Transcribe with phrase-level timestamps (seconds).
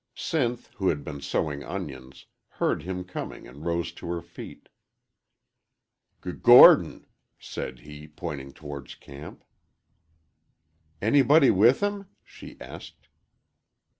[0.15, 2.25] Sinth, who had been sowing onions,
[2.57, 4.67] heard him coming and rose to her feet.
[6.23, 7.05] "G Gordon!"
[7.37, 9.43] said he, pointing towards camp.
[11.03, 13.09] "Anybody with him?" she asked..